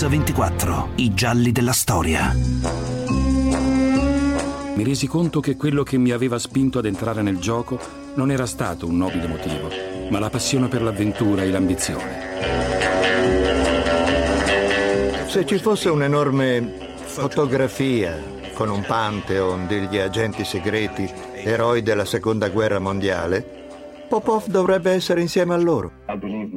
[0.00, 2.34] X24, i gialli della storia.
[4.74, 7.78] Mi resi conto che quello che mi aveva spinto ad entrare nel gioco
[8.14, 9.68] non era stato un nobile motivo,
[10.08, 12.18] ma la passione per l'avventura e l'ambizione.
[15.26, 18.18] Se ci fosse un'enorme fotografia
[18.54, 23.58] con un pantheon degli agenti segreti, eroi della seconda guerra mondiale,
[24.08, 25.92] Popov dovrebbe essere insieme a loro.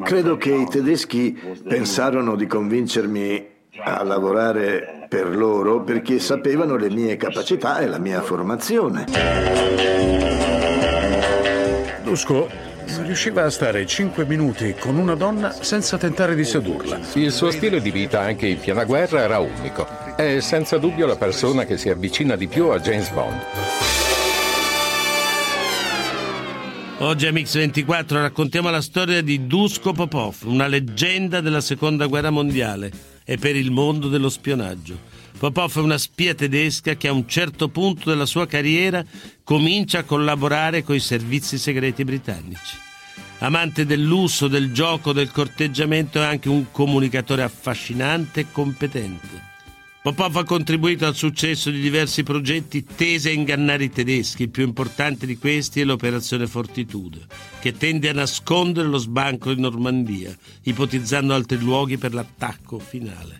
[0.03, 3.47] Credo che i tedeschi pensarono di convincermi
[3.83, 9.05] a lavorare per loro perché sapevano le mie capacità e la mia formazione.
[12.03, 12.47] Dusko
[12.95, 16.99] non riusciva a stare 5 minuti con una donna senza tentare di sedurla.
[17.13, 19.87] Il suo stile di vita anche in piena guerra era unico.
[20.15, 23.82] È senza dubbio la persona che si avvicina di più a James Bond.
[27.03, 32.89] Oggi a Mix24 raccontiamo la storia di Dusko Popov, una leggenda della seconda guerra mondiale
[33.25, 34.97] e per il mondo dello spionaggio.
[35.37, 39.03] Popov è una spia tedesca che a un certo punto della sua carriera
[39.43, 42.77] comincia a collaborare con i servizi segreti britannici.
[43.39, 49.52] Amante del lusso, del gioco, del corteggiamento, è anche un comunicatore affascinante e competente.
[50.03, 54.43] Popov ha contribuito al successo di diversi progetti tesi a ingannare i tedeschi.
[54.43, 57.25] Il più importante di questi è l'operazione Fortitude,
[57.61, 63.39] che tende a nascondere lo sbanco in Normandia, ipotizzando altri luoghi per l'attacco finale.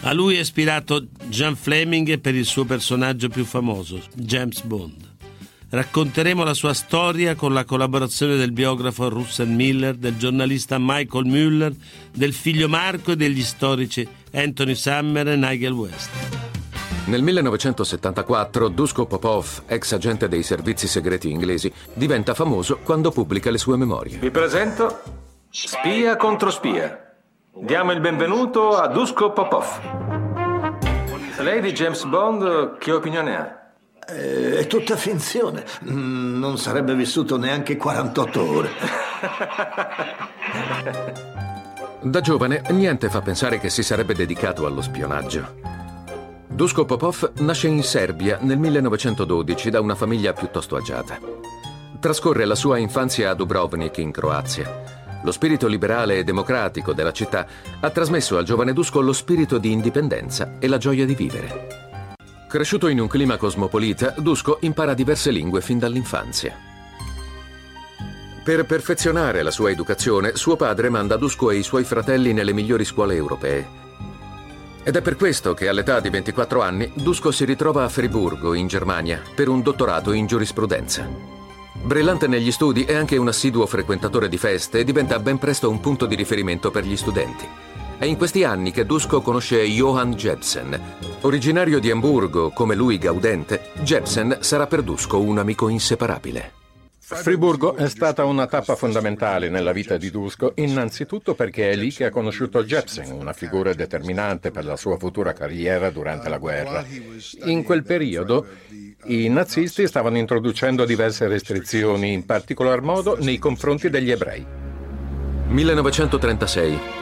[0.00, 5.17] A lui è ispirato Jean Fleming per il suo personaggio più famoso, James Bond.
[5.70, 11.74] Racconteremo la sua storia con la collaborazione del biografo Russell Miller, del giornalista Michael Muller,
[12.10, 16.10] del figlio Marco e degli storici Anthony Summer e Nigel West.
[17.04, 23.58] Nel 1974 Dusko Popov, ex agente dei servizi segreti inglesi, diventa famoso quando pubblica le
[23.58, 24.18] sue memorie.
[24.18, 25.02] Vi presento
[25.50, 27.14] Spia contro spia.
[27.54, 29.66] Diamo il benvenuto a Dusko Popov.
[31.38, 33.57] Lei di James Bond che opinione ha?
[34.08, 35.64] È tutta finzione.
[35.80, 38.70] Non sarebbe vissuto neanche 48 ore.
[42.00, 45.56] Da giovane niente fa pensare che si sarebbe dedicato allo spionaggio.
[46.46, 51.18] Dusko Popov nasce in Serbia nel 1912 da una famiglia piuttosto agiata.
[51.98, 55.20] Trascorre la sua infanzia a Dubrovnik in Croazia.
[55.24, 57.46] Lo spirito liberale e democratico della città
[57.80, 61.87] ha trasmesso al giovane Dusko lo spirito di indipendenza e la gioia di vivere.
[62.48, 66.56] Cresciuto in un clima cosmopolita, Dusko impara diverse lingue fin dall'infanzia.
[68.42, 72.86] Per perfezionare la sua educazione, suo padre manda Dusko e i suoi fratelli nelle migliori
[72.86, 73.68] scuole europee.
[74.82, 78.66] Ed è per questo che all'età di 24 anni Dusko si ritrova a Friburgo, in
[78.66, 81.06] Germania, per un dottorato in giurisprudenza.
[81.82, 85.80] Brillante negli studi, è anche un assiduo frequentatore di feste e diventa ben presto un
[85.80, 87.67] punto di riferimento per gli studenti.
[87.98, 90.80] È in questi anni che Dusko conosce Johann Jebsen.
[91.22, 96.52] Originario di Amburgo, come lui gaudente, Jebsen sarà per Dusko un amico inseparabile.
[97.00, 102.04] Friburgo è stata una tappa fondamentale nella vita di Dusko, innanzitutto perché è lì che
[102.04, 106.84] ha conosciuto Jepsen, una figura determinante per la sua futura carriera durante la guerra.
[107.46, 108.46] In quel periodo
[109.06, 114.46] i nazisti stavano introducendo diverse restrizioni, in particolar modo nei confronti degli ebrei.
[115.48, 116.97] 1936.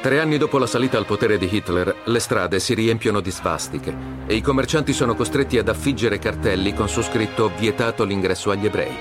[0.00, 3.92] Tre anni dopo la salita al potere di Hitler, le strade si riempiono di svastiche
[4.26, 8.94] e i commercianti sono costretti ad affiggere cartelli con su scritto vietato l'ingresso agli ebrei.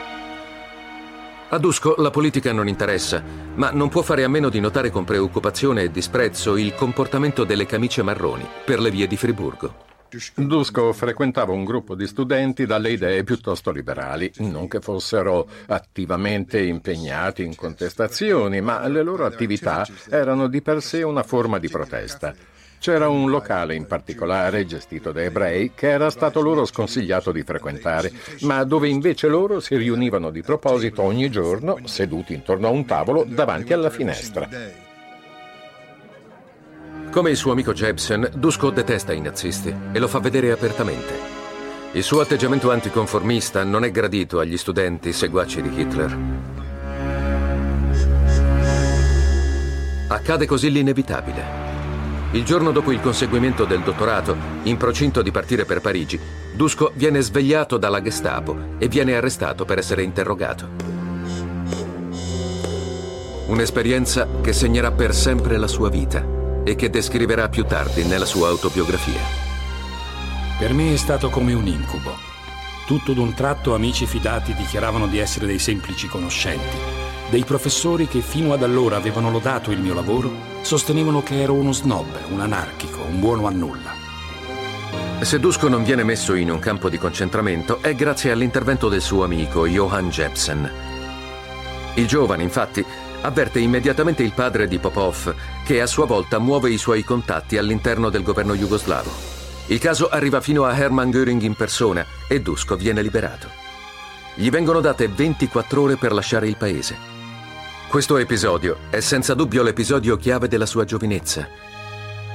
[1.49, 5.03] A Dusko la politica non interessa, ma non può fare a meno di notare con
[5.03, 9.86] preoccupazione e disprezzo il comportamento delle camicie marroni per le vie di Friburgo.
[10.35, 17.43] Dusko frequentava un gruppo di studenti dalle idee piuttosto liberali, non che fossero attivamente impegnati
[17.43, 22.33] in contestazioni, ma le loro attività erano di per sé una forma di protesta.
[22.79, 28.11] C'era un locale in particolare, gestito da ebrei, che era stato loro sconsigliato di frequentare,
[28.41, 33.25] ma dove invece loro si riunivano di proposito ogni giorno, seduti intorno a un tavolo
[33.27, 34.86] davanti alla finestra.
[37.17, 41.15] Come il suo amico Jebsen, Dusko detesta i nazisti e lo fa vedere apertamente.
[41.93, 46.17] Il suo atteggiamento anticonformista non è gradito agli studenti seguaci di Hitler.
[50.09, 51.43] Accade così l'inevitabile.
[52.33, 56.19] Il giorno dopo il conseguimento del dottorato, in procinto di partire per Parigi,
[56.53, 60.69] Dusko viene svegliato dalla Gestapo e viene arrestato per essere interrogato.
[63.47, 66.36] Un'esperienza che segnerà per sempre la sua vita
[66.69, 69.21] e che descriverà più tardi nella sua autobiografia.
[70.59, 72.15] Per me è stato come un incubo.
[72.85, 76.77] Tutto d'un tratto amici fidati dichiaravano di essere dei semplici conoscenti,
[77.29, 81.71] dei professori che fino ad allora avevano lodato il mio lavoro, Sostenevano che ero uno
[81.71, 83.93] snob, un anarchico, un buono a nulla.
[85.21, 89.23] Se Dusko non viene messo in un campo di concentramento è grazie all'intervento del suo
[89.23, 90.69] amico Johan Jepsen.
[91.93, 92.85] Il giovane, infatti,
[93.21, 95.35] avverte immediatamente il padre di Popov,
[95.65, 99.11] che a sua volta muove i suoi contatti all'interno del governo jugoslavo.
[99.67, 103.49] Il caso arriva fino a Hermann Göring in persona e Dusko viene liberato.
[104.35, 106.95] Gli vengono date 24 ore per lasciare il paese.
[107.89, 111.47] Questo episodio è senza dubbio l'episodio chiave della sua giovinezza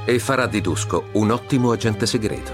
[0.04, 2.52] e farà di Dusko un ottimo agente segreto.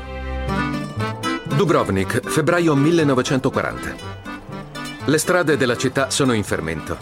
[1.44, 3.94] Dubrovnik, febbraio 1940.
[5.06, 6.96] Le strade della città sono in fermento.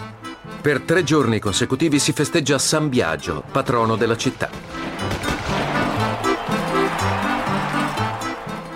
[0.67, 4.51] Per tre giorni consecutivi si festeggia San Biagio, patrono della città.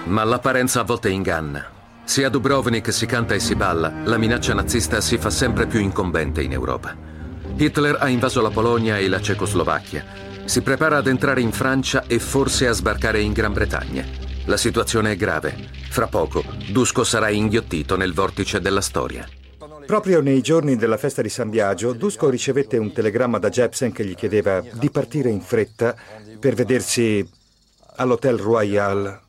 [0.04, 1.68] Ma l'apparenza a volte inganna.
[2.04, 5.80] Se a Dubrovnik si canta e si balla, la minaccia nazista si fa sempre più
[5.80, 6.96] incombente in Europa.
[7.56, 10.04] Hitler ha invaso la Polonia e la Cecoslovacchia.
[10.44, 14.04] Si prepara ad entrare in Francia e forse a sbarcare in Gran Bretagna.
[14.44, 15.56] La situazione è grave.
[15.88, 19.26] Fra poco, Dusko sarà inghiottito nel vortice della storia.
[19.90, 24.04] Proprio nei giorni della festa di San Biagio, Dusko ricevette un telegramma da Jepsen che
[24.04, 25.96] gli chiedeva di partire in fretta
[26.38, 27.28] per vedersi
[27.96, 29.20] all'Hotel Royal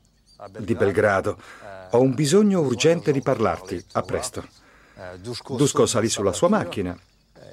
[0.60, 1.36] di Belgrado.
[1.90, 3.84] Ho un bisogno urgente di parlarti.
[3.94, 4.46] A presto.
[5.20, 6.96] Dusko salì sulla sua macchina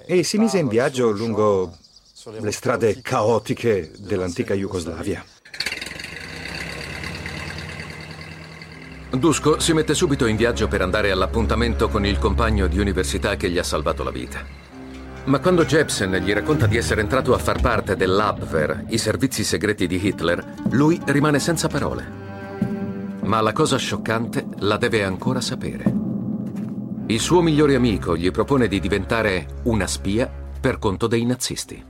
[0.05, 1.75] e si mise in viaggio lungo
[2.41, 5.25] le strade caotiche dell'antica Jugoslavia.
[9.11, 13.49] Dusko si mette subito in viaggio per andare all'appuntamento con il compagno di università che
[13.49, 14.45] gli ha salvato la vita.
[15.25, 19.87] Ma quando Jepsen gli racconta di essere entrato a far parte dell'Abwehr, i servizi segreti
[19.87, 22.07] di Hitler, lui rimane senza parole.
[23.23, 25.93] Ma la cosa scioccante la deve ancora sapere.
[27.07, 31.83] Il suo migliore amico gli propone di diventare una spia per conto dei nazisti.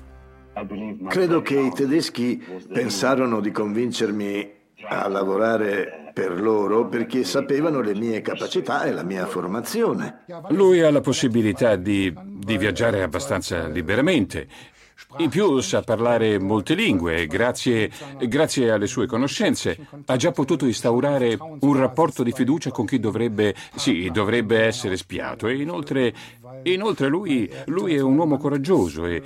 [1.08, 2.40] Credo che i tedeschi
[2.72, 4.52] pensarono di convincermi
[4.88, 10.24] a lavorare per loro perché sapevano le mie capacità e la mia formazione.
[10.48, 14.48] Lui ha la possibilità di, di viaggiare abbastanza liberamente.
[15.18, 17.88] In più sa parlare molte lingue e grazie,
[18.26, 23.54] grazie, alle sue conoscenze ha già potuto instaurare un rapporto di fiducia con chi dovrebbe,
[23.76, 25.46] sì, dovrebbe essere spiato.
[25.46, 26.12] E inoltre,
[26.64, 29.22] inoltre lui, lui è un uomo coraggioso e,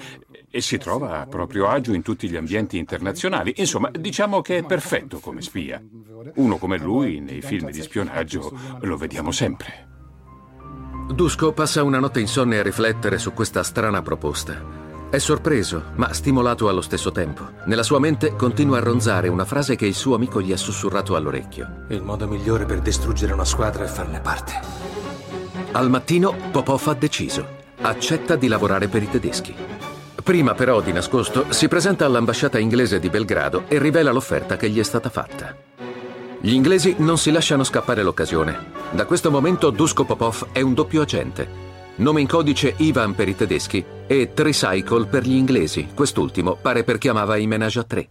[0.55, 3.55] e si trova a proprio agio in tutti gli ambienti internazionali.
[3.57, 5.83] Insomma, diciamo che è perfetto come spia.
[6.35, 9.89] Uno come lui nei film di spionaggio lo vediamo sempre.
[11.09, 14.63] Dusko passa una notte insonne a riflettere su questa strana proposta.
[15.09, 17.49] È sorpreso, ma stimolato allo stesso tempo.
[17.65, 21.17] Nella sua mente continua a ronzare una frase che il suo amico gli ha sussurrato
[21.17, 21.87] all'orecchio.
[21.89, 24.53] Il modo migliore per distruggere una squadra è farne parte.
[25.73, 27.61] Al mattino Popov ha deciso.
[27.81, 29.55] Accetta di lavorare per i tedeschi.
[30.23, 34.79] Prima però, di nascosto, si presenta all'ambasciata inglese di Belgrado e rivela l'offerta che gli
[34.79, 35.57] è stata fatta.
[36.41, 38.71] Gli inglesi non si lasciano scappare l'occasione.
[38.91, 41.71] Da questo momento Dusko Popov è un doppio agente.
[41.97, 45.89] Nome in codice Ivan per i tedeschi e Tricycle per gli inglesi.
[45.95, 48.09] Quest'ultimo pare per chiamava i menage a tre.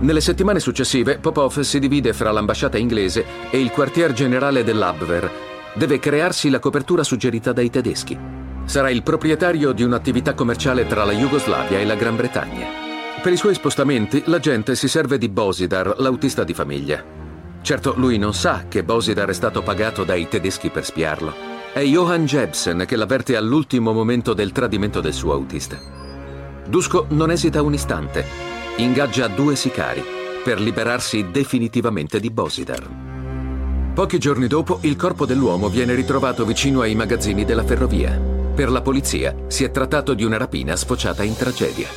[0.00, 5.30] Nelle settimane successive Popov si divide fra l'ambasciata inglese e il quartier generale dell'Abwehr.
[5.74, 8.33] Deve crearsi la copertura suggerita dai tedeschi.
[8.64, 12.66] Sarà il proprietario di un'attività commerciale tra la Jugoslavia e la Gran Bretagna.
[13.22, 17.02] Per i suoi spostamenti, la gente si serve di Bosidar, l'autista di famiglia.
[17.62, 21.34] Certo, lui non sa che Bosidar è stato pagato dai tedeschi per spiarlo.
[21.72, 25.78] È Johann Jebsen che l'avverte all'ultimo momento del tradimento del suo autista.
[26.66, 28.24] Dusko non esita un istante.
[28.76, 30.02] Ingaggia due sicari
[30.42, 32.86] per liberarsi definitivamente di Bosidar.
[33.94, 38.43] Pochi giorni dopo, il corpo dell'uomo viene ritrovato vicino ai magazzini della ferrovia.
[38.54, 41.88] Per la polizia si è trattato di una rapina sfociata in tragedia.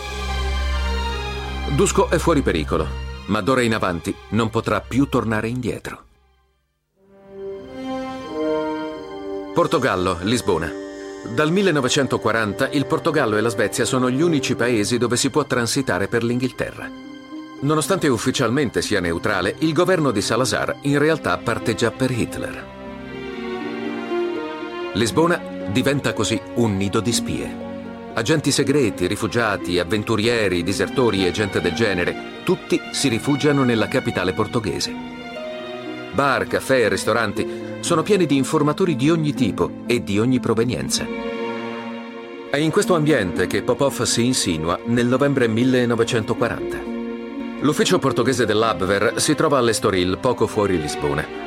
[1.75, 2.87] Dusko è fuori pericolo,
[3.27, 6.05] ma d'ora in avanti non potrà più tornare indietro.
[9.53, 10.71] Portogallo, Lisbona.
[11.35, 16.07] Dal 1940 il Portogallo e la Svezia sono gli unici paesi dove si può transitare
[16.07, 16.89] per l'Inghilterra.
[17.61, 22.65] Nonostante ufficialmente sia neutrale, il governo di Salazar in realtà parteggia per Hitler.
[24.93, 27.65] Lisbona diventa così un nido di spie.
[28.13, 34.91] Agenti segreti, rifugiati, avventurieri, disertori e gente del genere, tutti si rifugiano nella capitale portoghese.
[36.13, 37.47] Bar, caffè e ristoranti
[37.81, 41.05] sono pieni di informatori di ogni tipo e di ogni provenienza.
[42.49, 46.77] È in questo ambiente che Popov si insinua nel novembre 1940.
[47.59, 51.46] L'ufficio portoghese dell'Abwehr si trova all'Estoril, poco fuori Lisbona.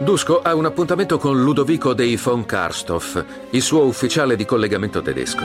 [0.00, 5.42] Dusko ha un appuntamento con Ludovico dei von Karstoff, il suo ufficiale di collegamento tedesco.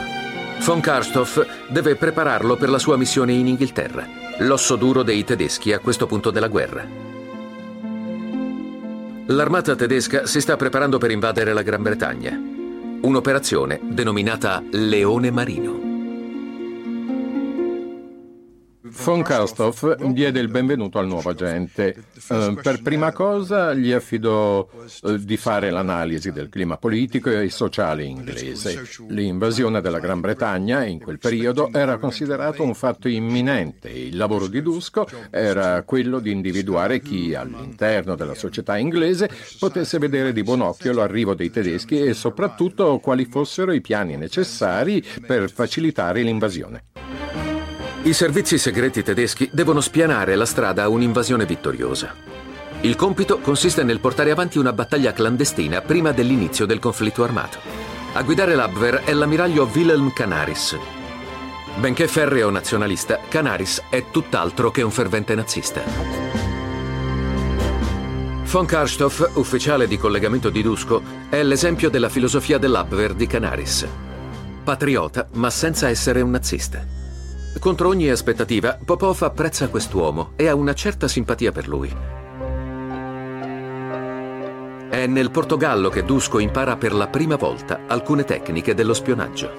[0.64, 4.06] Von Karstoff deve prepararlo per la sua missione in Inghilterra,
[4.38, 6.86] l'osso duro dei tedeschi a questo punto della guerra.
[9.26, 12.38] L'armata tedesca si sta preparando per invadere la Gran Bretagna.
[13.00, 15.83] Un'operazione denominata Leone Marino.
[19.02, 21.94] Von Karstoff diede il benvenuto al nuovo agente.
[22.28, 24.66] Eh, per prima cosa gli affidò
[25.02, 28.82] eh, di fare l'analisi del clima politico e sociale inglese.
[29.08, 33.90] L'invasione della Gran Bretagna in quel periodo era considerato un fatto imminente.
[33.90, 40.32] Il lavoro di Dusko era quello di individuare chi all'interno della società inglese potesse vedere
[40.32, 46.22] di buon occhio l'arrivo dei tedeschi e soprattutto quali fossero i piani necessari per facilitare
[46.22, 46.84] l'invasione.
[48.04, 52.14] I servizi segreti tedeschi devono spianare la strada a un'invasione vittoriosa.
[52.82, 57.56] Il compito consiste nel portare avanti una battaglia clandestina prima dell'inizio del conflitto armato.
[58.12, 60.76] A guidare l'Abwehr è l'ammiraglio Wilhelm Canaris.
[61.76, 65.80] Benché ferreo nazionalista, Canaris è tutt'altro che un fervente nazista.
[68.44, 73.86] Von Karstoff, ufficiale di collegamento di Dusko, è l'esempio della filosofia dell'Abwehr di Canaris.
[74.62, 77.03] Patriota, ma senza essere un nazista.
[77.58, 81.88] Contro ogni aspettativa, Popov apprezza quest'uomo e ha una certa simpatia per lui.
[84.90, 89.50] È nel Portogallo che Dusko impara per la prima volta alcune tecniche dello spionaggio.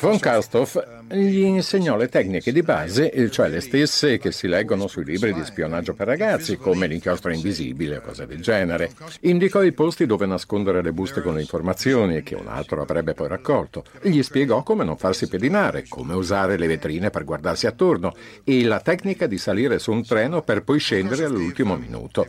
[0.00, 5.04] Von Karstoff gli insegnò le tecniche di base, cioè le stesse che si leggono sui
[5.04, 8.90] libri di spionaggio per ragazzi, come l'inchiostro invisibile o cose del genere.
[9.20, 13.28] Indicò i posti dove nascondere le buste con le informazioni che un altro avrebbe poi
[13.28, 13.84] raccolto.
[14.02, 18.80] Gli spiegò come non farsi pedinare, come usare le vetrine per guardarsi attorno e la
[18.80, 22.26] tecnica di salire su un treno per poi scendere all'ultimo minuto.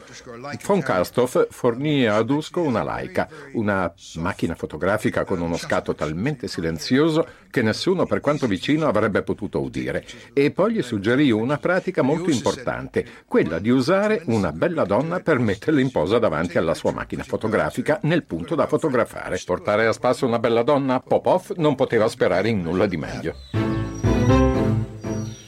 [0.65, 7.25] Von Karstoff fornì a Dusko una Leica, una macchina fotografica con uno scatto talmente silenzioso
[7.49, 12.01] che nessuno, per quanto vicino, vicino avrebbe potuto udire e poi gli suggerì una pratica
[12.01, 16.91] molto importante, quella di usare una bella donna per metterla in posa davanti alla sua
[16.91, 19.39] macchina fotografica nel punto da fotografare.
[19.45, 23.35] Portare a spasso una bella donna, Popov non poteva sperare in nulla di meglio.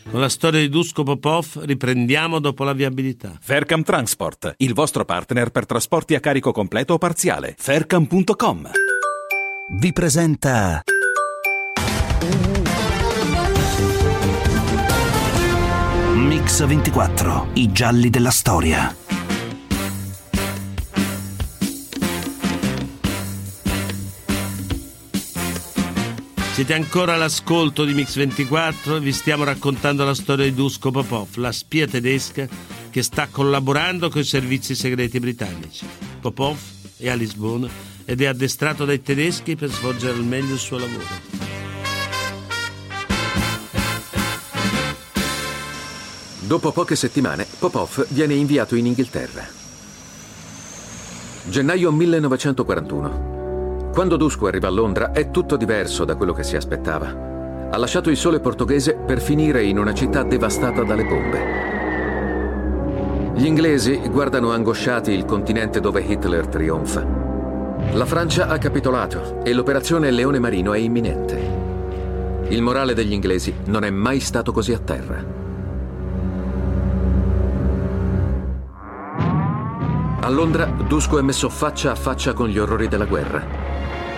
[0.10, 3.38] Con la storia di Dusko Popov riprendiamo dopo la viabilità.
[3.40, 7.56] Faircam Transport, il vostro partner per trasporti a carico completo o parziale.
[7.58, 8.72] Faircam.com
[9.72, 10.82] vi presenta
[16.50, 18.94] Mix 24, i gialli della storia.
[26.54, 31.36] Siete ancora all'ascolto di Mix 24 e vi stiamo raccontando la storia di Dusko Popov,
[31.36, 32.48] la spia tedesca
[32.90, 35.86] che sta collaborando con i servizi segreti britannici.
[36.20, 36.58] Popov
[36.98, 37.70] è a Lisbona
[38.06, 41.29] ed è addestrato dai tedeschi per svolgere al meglio il suo lavoro.
[46.50, 49.44] Dopo poche settimane, Popov viene inviato in Inghilterra.
[51.44, 53.92] Gennaio 1941.
[53.94, 57.70] Quando Dusko arriva a Londra è tutto diverso da quello che si aspettava.
[57.70, 61.40] Ha lasciato il sole portoghese per finire in una città devastata dalle bombe.
[63.36, 67.06] Gli inglesi guardano angosciati il continente dove Hitler trionfa.
[67.92, 72.48] La Francia ha capitolato e l'operazione Leone Marino è imminente.
[72.48, 75.49] Il morale degli inglesi non è mai stato così a terra.
[80.30, 83.44] A Londra, Dusko è messo faccia a faccia con gli orrori della guerra.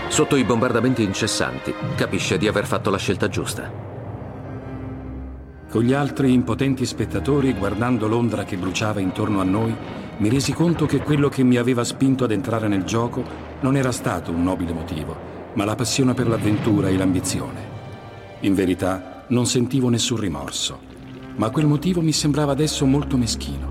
[0.09, 3.71] Sotto i bombardamenti incessanti, capisce di aver fatto la scelta giusta.
[5.69, 9.73] Con gli altri impotenti spettatori, guardando Londra che bruciava intorno a noi,
[10.17, 13.23] mi resi conto che quello che mi aveva spinto ad entrare nel gioco
[13.61, 15.15] non era stato un nobile motivo,
[15.53, 17.69] ma la passione per l'avventura e l'ambizione.
[18.41, 20.77] In verità, non sentivo nessun rimorso,
[21.37, 23.70] ma quel motivo mi sembrava adesso molto meschino.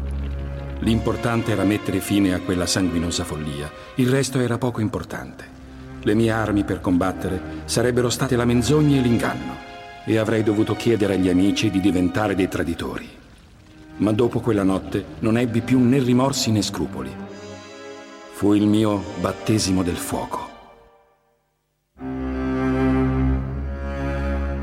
[0.80, 5.58] L'importante era mettere fine a quella sanguinosa follia, il resto era poco importante.
[6.02, 9.68] Le mie armi per combattere sarebbero state la menzogna e l'inganno
[10.06, 13.06] e avrei dovuto chiedere agli amici di diventare dei traditori.
[13.98, 17.14] Ma dopo quella notte non ebbi più né rimorsi né scrupoli.
[18.32, 20.48] Fu il mio battesimo del fuoco.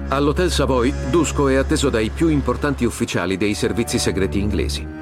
[0.09, 4.96] All'Hotel Savoy, Dusko è atteso dai più importanti ufficiali dei servizi segreti inglesi.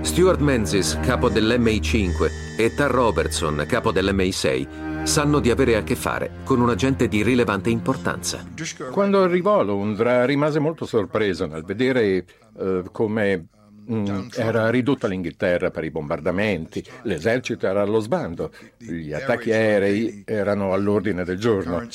[0.00, 6.30] Stuart Menzies, capo dell'MI5, e Tar Robertson, capo dell'MI6, sanno di avere a che fare
[6.44, 8.44] con un agente di rilevante importanza.
[8.90, 12.24] Quando arrivò a Londra rimase molto sorpreso nel vedere
[12.54, 13.46] uh, come
[13.90, 20.72] mm, era ridotta l'Inghilterra per i bombardamenti, l'esercito era allo sbando, gli attacchi aerei erano
[20.72, 21.86] all'ordine del giorno.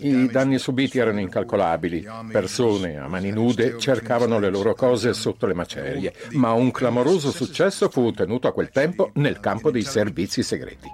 [0.00, 2.04] I danni subiti erano incalcolabili.
[2.32, 7.88] Persone a mani nude cercavano le loro cose sotto le macerie, ma un clamoroso successo
[7.88, 10.90] fu ottenuto a quel tempo nel campo dei servizi segreti.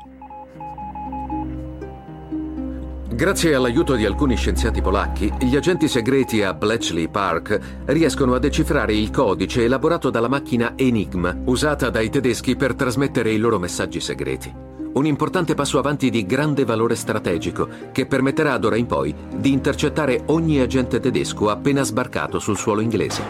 [3.09, 8.93] Grazie all'aiuto di alcuni scienziati polacchi, gli agenti segreti a Bletchley Park riescono a decifrare
[8.93, 14.74] il codice elaborato dalla macchina Enigma, usata dai tedeschi per trasmettere i loro messaggi segreti.
[14.95, 20.23] Un importante passo avanti di grande valore strategico che permetterà d'ora in poi di intercettare
[20.27, 23.23] ogni agente tedesco appena sbarcato sul suolo inglese.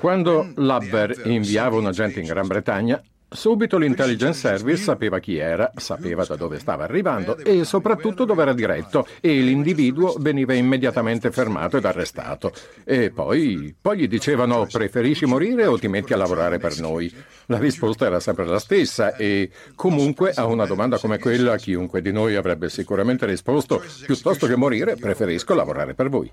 [0.00, 6.24] Quando Labber inviava un agente in Gran Bretagna, Subito l'intelligence service sapeva chi era, sapeva
[6.24, 11.84] da dove stava arrivando e soprattutto dove era diretto e l'individuo veniva immediatamente fermato ed
[11.84, 12.52] arrestato.
[12.84, 17.12] E poi, poi gli dicevano preferisci morire o ti metti a lavorare per noi?
[17.46, 22.12] La risposta era sempre la stessa e comunque a una domanda come quella chiunque di
[22.12, 26.30] noi avrebbe sicuramente risposto piuttosto che morire preferisco lavorare per voi.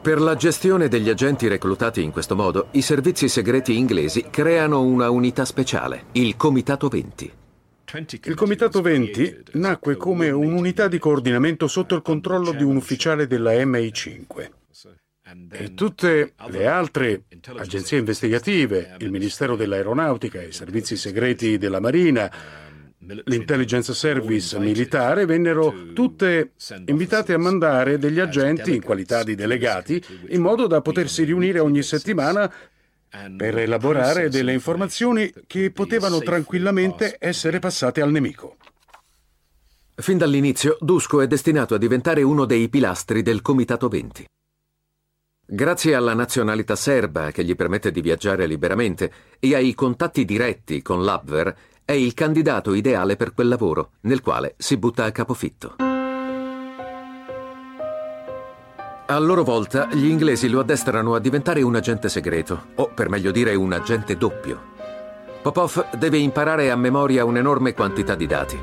[0.00, 5.10] Per la gestione degli agenti reclutati in questo modo, i servizi segreti inglesi creano una
[5.10, 7.32] unità speciale, il Comitato 20.
[8.24, 13.52] Il Comitato 20 nacque come un'unità di coordinamento sotto il controllo di un ufficiale della
[13.52, 14.50] MI5.
[15.50, 17.24] E tutte le altre
[17.56, 22.30] agenzie investigative, il Ministero dell'Aeronautica, i servizi segreti della Marina,
[23.00, 26.52] l'intelligence service militare vennero tutte
[26.86, 31.82] invitate a mandare degli agenti in qualità di delegati in modo da potersi riunire ogni
[31.82, 32.52] settimana
[33.36, 38.56] per elaborare delle informazioni che potevano tranquillamente essere passate al nemico.
[39.94, 44.26] Fin dall'inizio, Dusko è destinato a diventare uno dei pilastri del Comitato 20.
[45.50, 51.02] Grazie alla nazionalità serba che gli permette di viaggiare liberamente e ai contatti diretti con
[51.02, 51.56] l'Abwehr,
[51.88, 55.76] è il candidato ideale per quel lavoro, nel quale si butta a capofitto.
[59.06, 63.30] A loro volta, gli inglesi lo addestrano a diventare un agente segreto, o per meglio
[63.30, 64.60] dire un agente doppio.
[65.40, 68.58] Popov deve imparare a memoria un'enorme quantità di dati,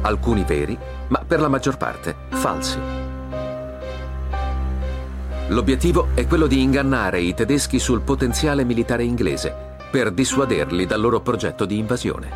[0.00, 0.76] alcuni veri,
[1.10, 2.76] ma per la maggior parte falsi.
[5.46, 11.20] L'obiettivo è quello di ingannare i tedeschi sul potenziale militare inglese per dissuaderli dal loro
[11.20, 12.30] progetto di invasione.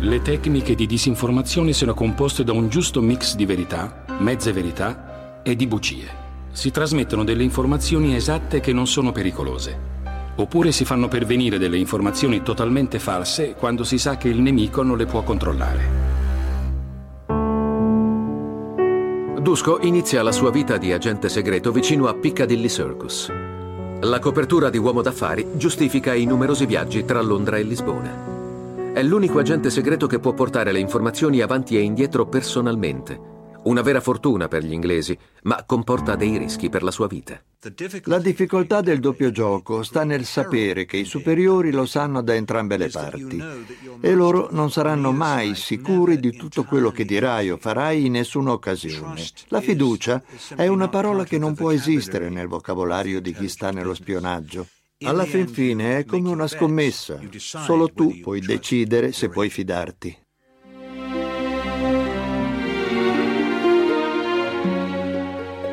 [0.00, 5.56] Le tecniche di disinformazione sono composte da un giusto mix di verità, mezze verità e
[5.56, 6.20] di bugie.
[6.52, 9.90] Si trasmettono delle informazioni esatte che non sono pericolose.
[10.36, 14.98] Oppure si fanno pervenire delle informazioni totalmente false quando si sa che il nemico non
[14.98, 16.10] le può controllare.
[19.40, 23.41] Dusko inizia la sua vita di agente segreto vicino a Piccadilly Circus.
[24.04, 28.92] La copertura di uomo d'affari giustifica i numerosi viaggi tra Londra e Lisbona.
[28.92, 33.31] È l'unico agente segreto che può portare le informazioni avanti e indietro personalmente
[33.64, 37.40] una vera fortuna per gli inglesi, ma comporta dei rischi per la sua vita.
[38.04, 42.76] La difficoltà del doppio gioco sta nel sapere che i superiori lo sanno da entrambe
[42.76, 43.40] le parti
[44.00, 48.50] e loro non saranno mai sicuri di tutto quello che dirai o farai in nessuna
[48.50, 49.22] occasione.
[49.48, 50.22] La fiducia
[50.56, 54.66] è una parola che non può esistere nel vocabolario di chi sta nello spionaggio.
[55.04, 57.20] Alla fin fine è come una scommessa.
[57.36, 60.21] Solo tu puoi decidere se puoi fidarti.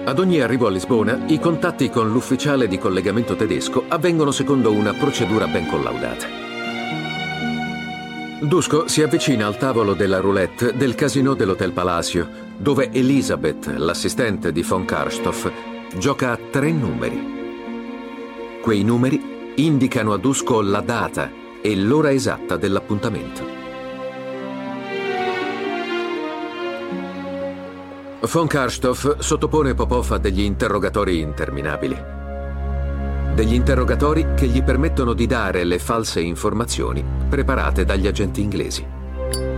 [0.10, 4.91] Ad ogni arrivo a Lisbona, i contatti con l'ufficiale di collegamento tedesco avvengono secondo una
[4.91, 6.26] procedura ben collaudata.
[8.41, 14.63] Dusko si avvicina al tavolo della roulette del casino dell'Hotel Palacio, dove Elisabeth, l'assistente di
[14.63, 15.48] von Karstoff,
[15.95, 17.22] gioca a tre numeri.
[18.63, 21.30] Quei numeri indicano a Dusko la data
[21.62, 23.59] e l'ora esatta dell'appuntamento.
[28.21, 31.97] Von Karstoff sottopone Popov a degli interrogatori interminabili.
[33.34, 38.86] Degli interrogatori che gli permettono di dare le false informazioni preparate dagli agenti inglesi.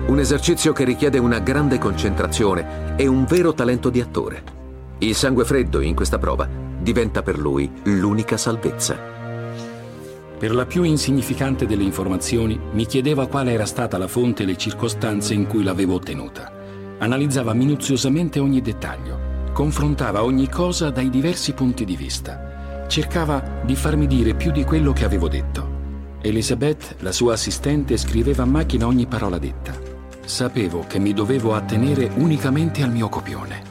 [0.05, 4.43] Un esercizio che richiede una grande concentrazione e un vero talento di attore.
[4.99, 6.47] Il sangue freddo in questa prova
[6.79, 8.95] diventa per lui l'unica salvezza.
[10.37, 14.55] Per la più insignificante delle informazioni mi chiedeva quale era stata la fonte e le
[14.55, 16.59] circostanze in cui l'avevo ottenuta
[17.01, 24.05] analizzava minuziosamente ogni dettaglio, confrontava ogni cosa dai diversi punti di vista, cercava di farmi
[24.07, 25.79] dire più di quello che avevo detto.
[26.21, 29.73] Elisabeth, la sua assistente, scriveva a macchina ogni parola detta.
[30.23, 33.63] Sapevo che mi dovevo attenere unicamente al mio copione,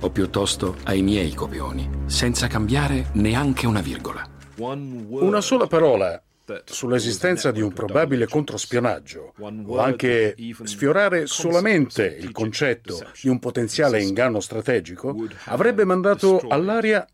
[0.00, 4.26] o piuttosto ai miei copioni, senza cambiare neanche una virgola.
[4.56, 6.20] Una sola parola
[6.64, 10.34] sull'esistenza di un probabile controspionaggio o anche
[10.64, 17.06] sfiorare solamente il concetto di un potenziale inganno strategico avrebbe mandato all'aria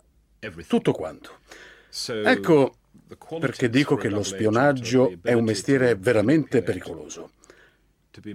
[0.66, 1.38] tutto quanto.
[2.06, 2.76] Ecco
[3.38, 7.32] perché dico che lo spionaggio è un mestiere veramente pericoloso.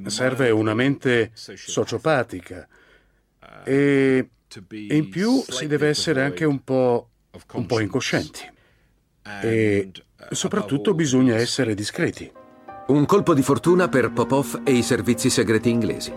[0.07, 2.67] Serve una mente sociopatica
[3.63, 4.29] e,
[4.69, 7.09] in più si deve essere anche un po',
[7.53, 8.57] un po incoscienti.
[9.41, 9.91] E
[10.31, 12.31] soprattutto bisogna essere discreti.
[12.87, 16.11] Un colpo di fortuna per Popov e i servizi segreti inglesi.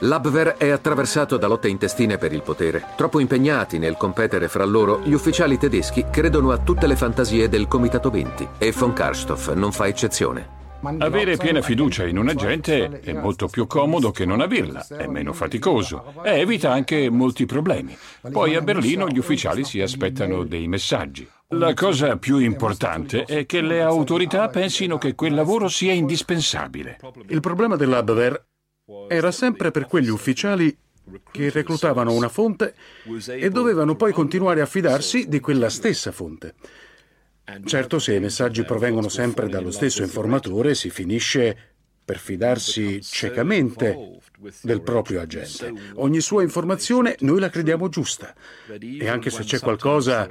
[0.00, 2.84] L'Abwehr è attraversato da lotte intestine per il potere.
[2.96, 7.68] Troppo impegnati nel competere fra loro, gli ufficiali tedeschi credono a tutte le fantasie del
[7.68, 10.62] Comitato 20 e von Karstoff non fa eccezione.
[10.98, 15.32] Avere piena fiducia in un agente è molto più comodo che non averla, è meno
[15.32, 17.96] faticoso e evita anche molti problemi.
[18.30, 21.26] Poi a Berlino gli ufficiali si aspettano dei messaggi.
[21.48, 26.98] La cosa più importante è che le autorità pensino che quel lavoro sia indispensabile.
[27.28, 28.44] Il problema dell'Abwehr
[29.08, 30.76] era sempre per quegli ufficiali
[31.30, 32.74] che reclutavano una fonte
[33.28, 36.54] e dovevano poi continuare a fidarsi di quella stessa fonte.
[37.64, 41.72] Certo, se i messaggi provengono sempre dallo stesso informatore, si finisce
[42.04, 44.18] per fidarsi ciecamente
[44.62, 45.72] del proprio agente.
[45.96, 48.34] Ogni sua informazione noi la crediamo giusta
[48.80, 50.28] e anche se c'è qualcosa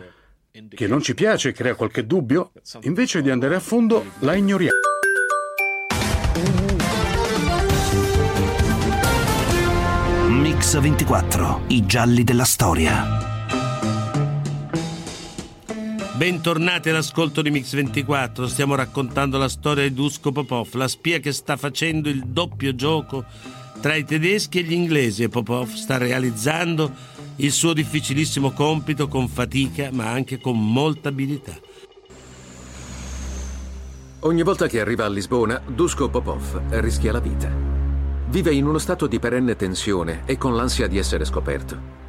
[0.69, 4.77] che non ci piace e crea qualche dubbio, invece di andare a fondo la ignoriamo.
[10.27, 13.31] Mix 24, i gialli della storia.
[16.15, 21.31] Bentornati all'ascolto di Mix 24, stiamo raccontando la storia di Dusko Popov, la spia che
[21.31, 23.25] sta facendo il doppio gioco
[23.81, 29.27] tra i tedeschi e gli inglesi e Popov sta realizzando il suo difficilissimo compito con
[29.27, 31.53] fatica ma anche con molta abilità.
[34.19, 37.51] Ogni volta che arriva a Lisbona, Dusko Popov rischia la vita.
[38.29, 42.01] Vive in uno stato di perenne tensione e con l'ansia di essere scoperto.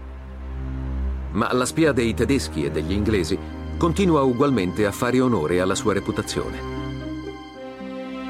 [1.33, 3.37] Ma la spia dei tedeschi e degli inglesi
[3.77, 6.59] continua ugualmente a fare onore alla sua reputazione.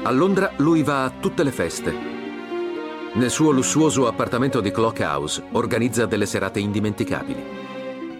[0.01, 2.14] A Londra lui va a tutte le feste.
[3.15, 7.41] Nel suo lussuoso appartamento di Clock House organizza delle serate indimenticabili.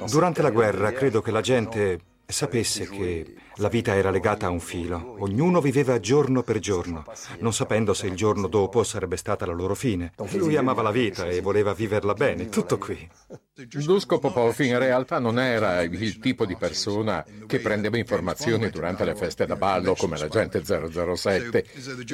[0.10, 4.60] Durante la guerra credo che la gente sapesse che la vita era legata a un
[4.60, 5.16] filo.
[5.20, 7.04] Ognuno viveva giorno per giorno,
[7.40, 10.14] non sapendo se il giorno dopo sarebbe stata la loro fine.
[10.34, 13.10] Lui amava la vita e voleva viverla bene, tutto qui.
[13.54, 19.16] Dusko Popov in realtà non era il tipo di persona che prendeva informazioni durante le
[19.16, 21.66] feste da ballo come l'agente 007.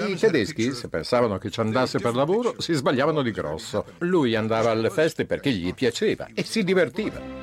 [0.07, 3.85] I tedeschi, se pensavano che ci andasse per lavoro, si sbagliavano di grosso.
[3.99, 7.40] Lui andava alle feste perché gli piaceva e si divertiva.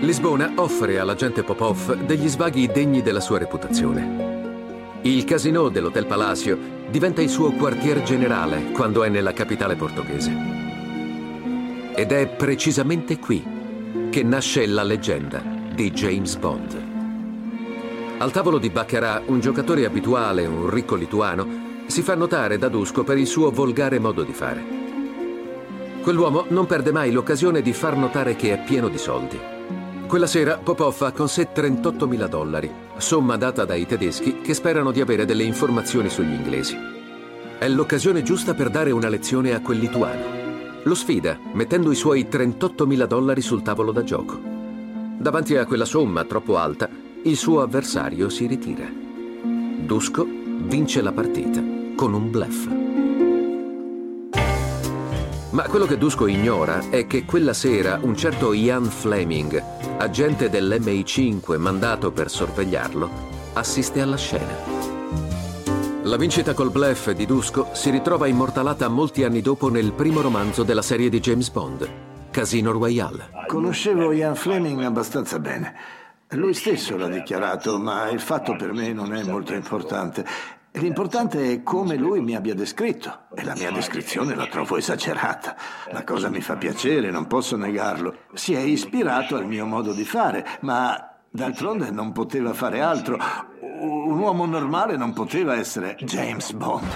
[0.00, 4.98] Lisbona offre all'agente Popov degli svaghi degni della sua reputazione.
[5.02, 6.56] Il casino dell'Hotel Palacio
[6.88, 10.32] diventa il suo quartier generale quando è nella capitale portoghese.
[11.94, 13.44] Ed è precisamente qui
[14.08, 15.42] che nasce la leggenda
[15.74, 16.82] di James Bond.
[18.16, 23.04] Al tavolo di Baccarat, un giocatore abituale, un ricco lituano, si fa notare da Dusko
[23.04, 24.64] per il suo volgare modo di fare.
[26.00, 29.58] Quell'uomo non perde mai l'occasione di far notare che è pieno di soldi.
[30.10, 35.00] Quella sera Popov ha con sé 38.000 dollari, somma data dai tedeschi che sperano di
[35.00, 36.76] avere delle informazioni sugli inglesi.
[37.56, 40.82] È l'occasione giusta per dare una lezione a quel lituano.
[40.82, 44.36] Lo sfida, mettendo i suoi 38.000 dollari sul tavolo da gioco.
[45.16, 46.88] Davanti a quella somma troppo alta,
[47.22, 48.90] il suo avversario si ritira.
[48.92, 51.62] Dusko vince la partita
[51.94, 52.89] con un bluff.
[55.50, 59.60] Ma quello che Dusko ignora è che quella sera un certo Ian Fleming,
[59.98, 63.10] agente dell'MI5 mandato per sorvegliarlo,
[63.54, 64.54] assiste alla scena.
[66.04, 70.62] La vincita col bluff di Dusko si ritrova immortalata molti anni dopo nel primo romanzo
[70.62, 71.88] della serie di James Bond,
[72.30, 73.30] Casino Royale.
[73.48, 75.74] Conoscevo Ian Fleming abbastanza bene.
[76.34, 80.24] Lui stesso l'ha dichiarato, ma il fatto per me non è molto importante.
[80.74, 85.56] L'importante è come lui mi abbia descritto e la mia descrizione la trovo esagerata.
[85.90, 88.14] La cosa mi fa piacere, non posso negarlo.
[88.34, 93.18] Si è ispirato al mio modo di fare, ma d'altronde non poteva fare altro.
[93.80, 96.86] Un uomo normale non poteva essere James Bond.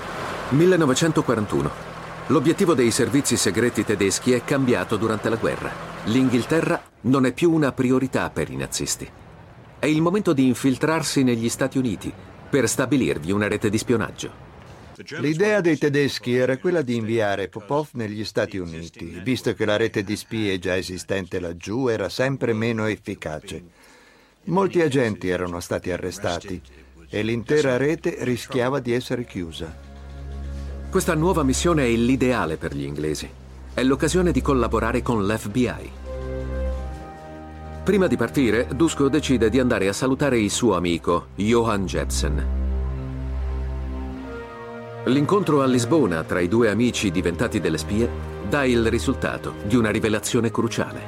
[0.50, 1.70] 1941.
[2.28, 5.70] L'obiettivo dei servizi segreti tedeschi è cambiato durante la guerra.
[6.04, 9.10] L'Inghilterra non è più una priorità per i nazisti.
[9.80, 12.12] È il momento di infiltrarsi negli Stati Uniti
[12.54, 14.30] per stabilirvi una rete di spionaggio.
[15.18, 20.04] L'idea dei tedeschi era quella di inviare Popov negli Stati Uniti, visto che la rete
[20.04, 23.60] di spie già esistente laggiù era sempre meno efficace.
[24.44, 26.62] Molti agenti erano stati arrestati
[27.08, 29.76] e l'intera rete rischiava di essere chiusa.
[30.88, 33.28] Questa nuova missione è l'ideale per gli inglesi.
[33.74, 36.03] È l'occasione di collaborare con l'FBI.
[37.84, 42.46] Prima di partire, Dusko decide di andare a salutare il suo amico, Johan Jepsen.
[45.04, 48.08] L'incontro a Lisbona tra i due amici diventati delle spie
[48.48, 51.02] dà il risultato di una rivelazione cruciale.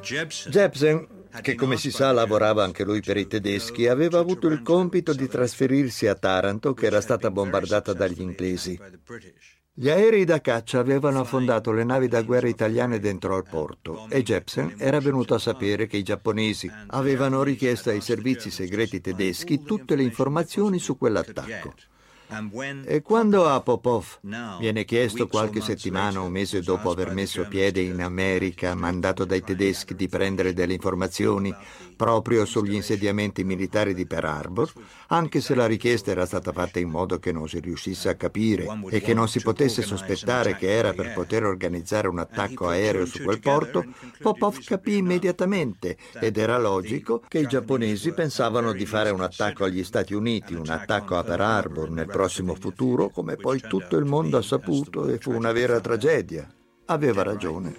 [0.00, 1.08] Jepsen,
[1.40, 5.26] che come si sa lavorava anche lui per i tedeschi, aveva avuto il compito di
[5.26, 8.78] trasferirsi a Taranto che era stata bombardata dagli inglesi.
[9.78, 14.22] Gli aerei da caccia avevano affondato le navi da guerra italiane dentro al porto e
[14.22, 19.94] Jepsen era venuto a sapere che i giapponesi avevano richiesto ai servizi segreti tedeschi tutte
[19.94, 21.74] le informazioni su quell'attacco.
[22.84, 24.18] E quando a Popov
[24.58, 29.94] viene chiesto qualche settimana o mese dopo aver messo piede in America, mandato dai tedeschi
[29.94, 31.54] di prendere delle informazioni
[31.96, 34.72] proprio sugli insediamenti militari di Pearl Harbor,
[35.08, 38.66] anche se la richiesta era stata fatta in modo che non si riuscisse a capire
[38.90, 43.22] e che non si potesse sospettare che era per poter organizzare un attacco aereo su
[43.22, 43.84] quel porto,
[44.20, 49.84] Popov capì immediatamente ed era logico che i giapponesi pensavano di fare un attacco agli
[49.84, 54.38] Stati Uniti, un attacco a Pearl Harbor nel prossimo futuro, come poi tutto il mondo
[54.38, 56.48] ha saputo e fu una vera tragedia.
[56.86, 57.74] Aveva ragione.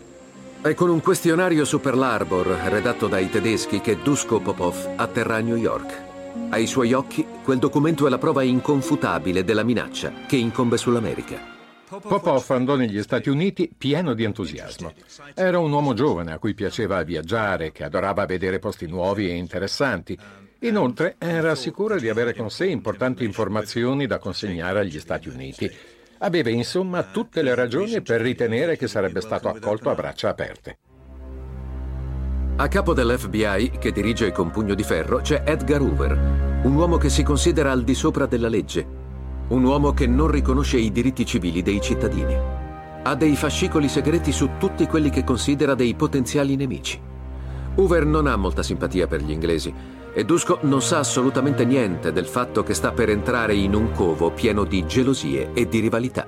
[0.61, 5.39] È con un questionario su Pearl Harbor, redatto dai tedeschi, che Dusko Popov atterra a
[5.39, 6.05] New York.
[6.49, 11.55] Ai suoi occhi, quel documento è la prova inconfutabile della minaccia che incombe sull'America.
[11.87, 14.93] Popov andò negli Stati Uniti pieno di entusiasmo.
[15.33, 20.45] Era un uomo giovane a cui piaceva viaggiare, che adorava vedere posti nuovi e interessanti.
[20.61, 25.71] Inoltre era sicuro di avere con sé importanti informazioni da consegnare agli Stati Uniti
[26.19, 30.77] Aveva insomma tutte le ragioni per ritenere che sarebbe stato accolto a braccia aperte.
[32.55, 37.09] A capo dell'FBI, che dirige con pugno di ferro, c'è Edgar Hoover, un uomo che
[37.09, 38.85] si considera al di sopra della legge,
[39.49, 42.35] un uomo che non riconosce i diritti civili dei cittadini.
[43.03, 46.99] Ha dei fascicoli segreti su tutti quelli che considera dei potenziali nemici.
[47.75, 49.71] Hoover non ha molta simpatia per gli inglesi
[50.17, 54.31] e Dusko non sa assolutamente niente del fatto che sta per entrare in un covo
[54.31, 56.27] pieno di gelosie e di rivalità.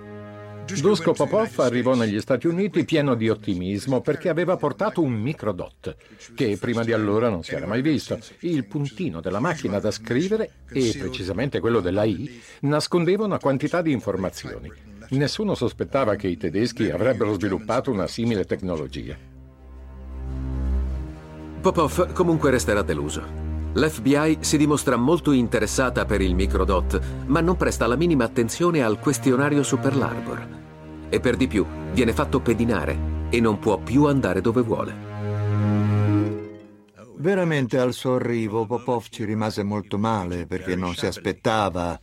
[0.79, 5.95] Dusko Popov arrivò negli Stati Uniti pieno di ottimismo perché aveva portato un microdot,
[6.35, 8.19] che prima di allora non si era mai visto.
[8.41, 13.91] Il puntino della macchina da scrivere, e precisamente quello della I, nascondeva una quantità di
[13.91, 14.71] informazioni.
[15.09, 19.17] Nessuno sospettava che i tedeschi avrebbero sviluppato una simile tecnologia.
[21.59, 23.48] Popov comunque resterà deluso.
[23.73, 28.99] L'FBI si dimostra molto interessata per il microdot, ma non presta la minima attenzione al
[28.99, 30.47] questionario su Pearl Harbor.
[31.09, 35.07] E per di più viene fatto pedinare e non può più andare dove vuole.
[37.17, 41.99] Veramente al suo arrivo Popov ci rimase molto male perché non si aspettava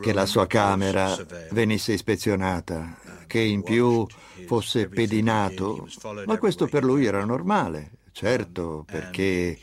[0.00, 1.14] che la sua camera
[1.50, 2.96] venisse ispezionata,
[3.28, 4.04] che in più
[4.46, 5.86] fosse pedinato,
[6.26, 7.92] ma questo per lui era normale.
[8.16, 9.58] Certo, perché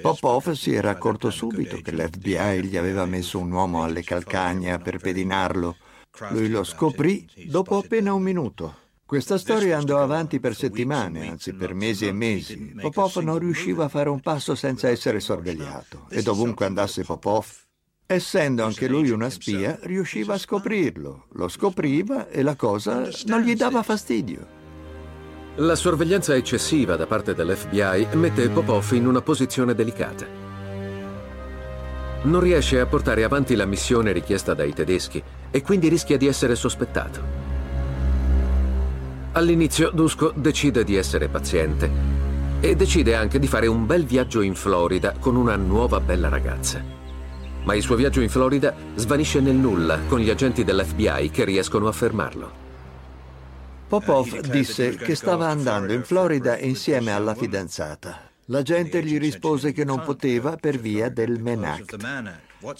[0.00, 4.98] Popov si era accorto subito che l'FBI gli aveva messo un uomo alle calcagna per
[4.98, 5.76] pedinarlo.
[6.30, 8.76] Lui lo scoprì dopo appena un minuto.
[9.04, 12.72] Questa storia andò avanti per settimane, anzi per mesi e mesi.
[12.80, 17.46] Popov non riusciva a fare un passo senza essere sorvegliato e dovunque andasse Popov,
[18.06, 21.26] essendo anche lui una spia, riusciva a scoprirlo.
[21.32, 24.57] Lo scopriva e la cosa non gli dava fastidio.
[25.60, 30.24] La sorveglianza eccessiva da parte dell'FBI mette Popov in una posizione delicata.
[32.22, 36.54] Non riesce a portare avanti la missione richiesta dai tedeschi e quindi rischia di essere
[36.54, 37.20] sospettato.
[39.32, 41.90] All'inizio Dusko decide di essere paziente
[42.60, 46.80] e decide anche di fare un bel viaggio in Florida con una nuova bella ragazza.
[47.64, 51.88] Ma il suo viaggio in Florida svanisce nel nulla con gli agenti dell'FBI che riescono
[51.88, 52.66] a fermarlo.
[53.88, 58.30] Popov disse che stava andando in Florida insieme alla fidanzata.
[58.46, 61.96] La gente gli rispose che non poteva per via del Menact.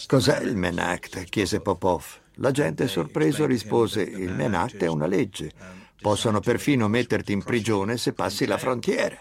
[0.06, 1.24] Cos'è il Menact?
[1.24, 2.04] chiese Popov.
[2.34, 5.50] La gente sorpreso rispose il Menact è una legge.
[5.98, 9.16] Possono perfino metterti in prigione se passi la frontiera,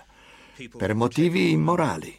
[0.75, 2.13] per motivi immorali.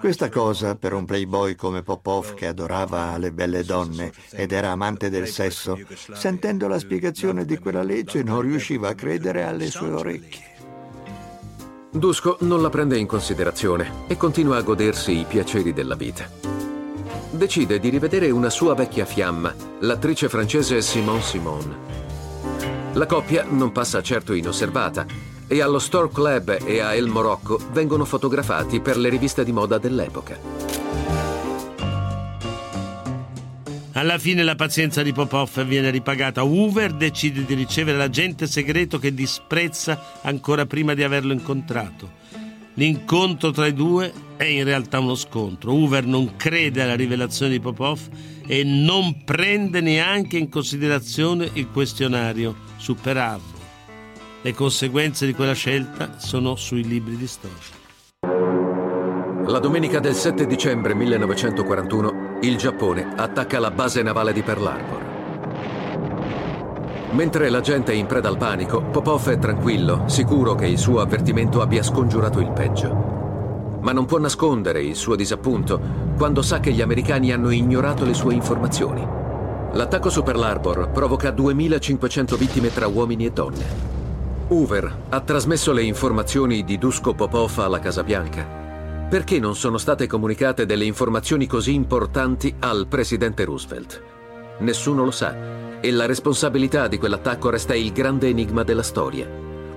[0.00, 5.08] Questa cosa per un playboy come Popov che adorava le belle donne ed era amante
[5.08, 5.78] del sesso,
[6.12, 10.48] sentendo la spiegazione di quella legge non riusciva a credere alle sue orecchie.
[11.90, 16.28] Dusko non la prende in considerazione e continua a godersi i piaceri della vita.
[17.30, 21.76] Decide di rivedere una sua vecchia fiamma, l'attrice francese Simone Simone.
[22.92, 28.04] La coppia non passa certo inosservata e allo Store Club e a El Morocco vengono
[28.04, 30.38] fotografati per le riviste di moda dell'epoca.
[33.94, 36.44] Alla fine la pazienza di Popov viene ripagata.
[36.44, 42.18] Hoover decide di ricevere l'agente segreto che disprezza ancora prima di averlo incontrato.
[42.74, 45.72] L'incontro tra i due è in realtà uno scontro.
[45.72, 47.98] Hoover non crede alla rivelazione di Popov
[48.46, 53.49] e non prende neanche in considerazione il questionario su Pearl Harbor.
[54.42, 57.58] Le conseguenze di quella scelta sono sui libri di storia.
[59.44, 65.08] La domenica del 7 dicembre 1941 il Giappone attacca la base navale di Pearl Harbor.
[67.10, 71.00] Mentre la gente è in preda al panico, Popov è tranquillo, sicuro che il suo
[71.00, 73.78] avvertimento abbia scongiurato il peggio.
[73.82, 75.78] Ma non può nascondere il suo disappunto
[76.16, 79.06] quando sa che gli americani hanno ignorato le sue informazioni.
[79.72, 83.99] L'attacco su Pearl Harbor provoca 2500 vittime tra uomini e donne.
[84.52, 89.06] Hoover ha trasmesso le informazioni di Dusko Popov alla Casa Bianca.
[89.08, 94.02] Perché non sono state comunicate delle informazioni così importanti al presidente Roosevelt?
[94.58, 99.28] Nessuno lo sa e la responsabilità di quell'attacco resta il grande enigma della storia.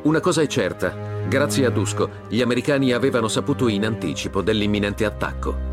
[0.03, 0.89] Una cosa è certa,
[1.27, 5.71] grazie a Dusko, gli americani avevano saputo in anticipo dell'imminente attacco.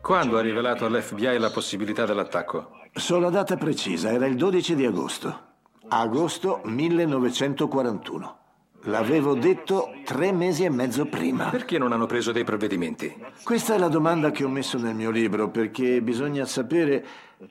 [0.00, 2.70] Quando ha rivelato all'FBI la possibilità dell'attacco?
[2.94, 5.45] So la data precisa, era il 12 di agosto.
[5.88, 8.38] Agosto 1941.
[8.82, 11.48] L'avevo detto tre mesi e mezzo prima.
[11.50, 13.14] Perché non hanno preso dei provvedimenti?
[13.44, 17.04] Questa è la domanda che ho messo nel mio libro, perché bisogna sapere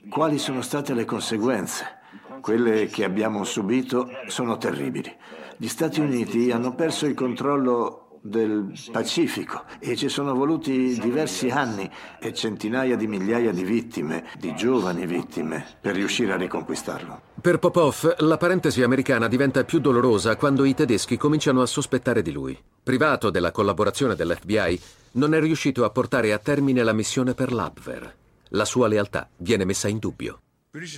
[0.09, 1.99] quali sono state le conseguenze.
[2.41, 5.13] Quelle che abbiamo subito sono terribili.
[5.57, 11.89] Gli Stati Uniti hanno perso il controllo del Pacifico e ci sono voluti diversi anni
[12.19, 17.21] e centinaia di migliaia di vittime, di giovani vittime, per riuscire a riconquistarlo.
[17.39, 22.31] Per Popov, la parentesi americana diventa più dolorosa quando i tedeschi cominciano a sospettare di
[22.31, 22.57] lui.
[22.81, 24.81] Privato della collaborazione dell'FBI,
[25.13, 28.15] non è riuscito a portare a termine la missione per l'Abwehr.
[28.49, 30.39] La sua lealtà viene messa in dubbio.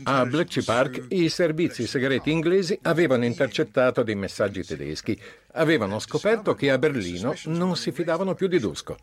[0.03, 5.19] A Bletchley Park i servizi segreti inglesi avevano intercettato dei messaggi tedeschi.
[5.53, 8.97] Avevano scoperto che a Berlino non si fidavano più di Dusko.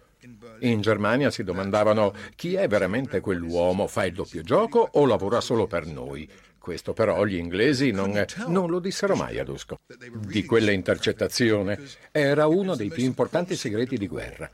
[0.61, 5.69] In Germania si domandavano chi è veramente quell'uomo, fa il doppio gioco o lavora solo
[5.69, 6.29] per noi.
[6.59, 9.79] Questo però gli inglesi non, non lo dissero mai a Dusko.
[10.27, 11.79] Di quella intercettazione
[12.11, 14.51] era uno dei più importanti segreti di guerra.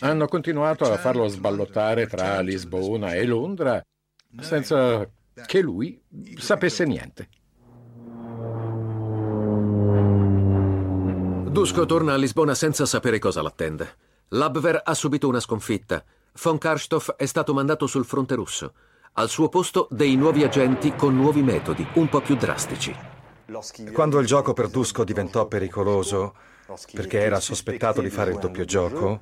[0.00, 3.80] Hanno continuato a farlo sballottare tra Lisbona e Londra
[4.40, 5.08] senza
[5.46, 6.00] che lui
[6.36, 7.28] sapesse niente.
[11.50, 13.96] Dusko torna a Lisbona senza sapere cosa l'attende.
[14.28, 16.04] L'Abwehr ha subito una sconfitta.
[16.42, 18.72] Von Karstoff è stato mandato sul fronte russo.
[19.14, 22.96] Al suo posto dei nuovi agenti con nuovi metodi, un po' più drastici.
[23.92, 26.34] Quando il gioco per Dusko diventò pericoloso,
[26.92, 29.20] perché era sospettato di fare il doppio gioco,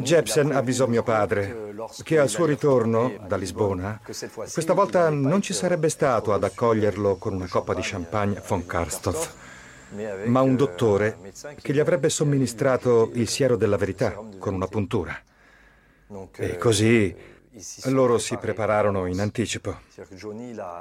[0.00, 5.88] Jepsen avvisò mio padre che al suo ritorno da Lisbona, questa volta non ci sarebbe
[5.88, 9.34] stato ad accoglierlo con una coppa di champagne von Karstoff,
[10.26, 11.16] ma un dottore
[11.60, 15.18] che gli avrebbe somministrato il siero della verità con una puntura.
[16.36, 17.14] E così
[17.84, 19.80] loro si prepararono in anticipo.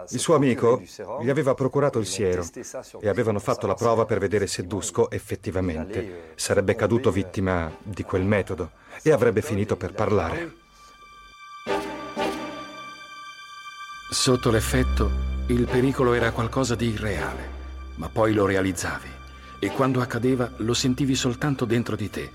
[0.10, 0.82] Il suo amico
[1.22, 2.44] gli aveva procurato il siero
[3.00, 8.24] e avevano fatto la prova per vedere se Dusko effettivamente sarebbe caduto vittima di quel
[8.24, 10.54] metodo e avrebbe finito per parlare.
[14.12, 15.10] Sotto l'effetto,
[15.48, 17.50] il pericolo era qualcosa di irreale,
[17.96, 19.18] ma poi lo realizzavi
[19.60, 22.32] e quando accadeva lo sentivi soltanto dentro di te.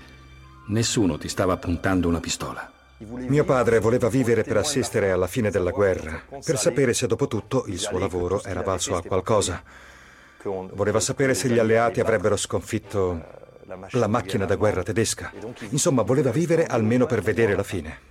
[0.67, 2.74] Nessuno ti stava puntando una pistola.
[2.97, 7.65] Mio padre voleva vivere per assistere alla fine della guerra, per sapere se dopo tutto
[7.67, 9.61] il suo lavoro era valso a qualcosa.
[10.43, 13.21] Voleva sapere se gli alleati avrebbero sconfitto
[13.91, 15.33] la macchina da guerra tedesca.
[15.69, 18.04] Insomma, voleva vivere almeno per vedere la fine.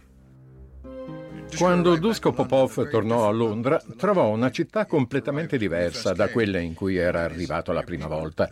[1.57, 6.97] Quando Dusko Popov tornò a Londra, trovò una città completamente diversa da quella in cui
[6.97, 8.49] era arrivato la prima volta.